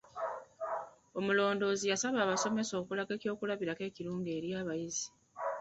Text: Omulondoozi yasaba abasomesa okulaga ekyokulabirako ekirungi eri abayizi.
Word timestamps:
Omulondoozi 1.17 1.85
yasaba 1.91 2.17
abasomesa 2.21 2.73
okulaga 2.81 3.11
ekyokulabirako 3.17 3.81
ekirungi 3.89 4.29
eri 4.37 4.49
abayizi. 4.61 5.07